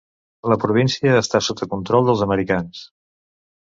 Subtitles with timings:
[0.51, 2.85] La província està sota control dels americans.